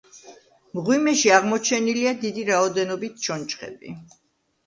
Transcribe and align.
მღვიმეში 0.77 1.31
აღმოჩენილია 1.35 2.13
დიდი 2.23 2.45
რაოდენობით 2.49 3.21
ჩონჩხები. 3.27 3.93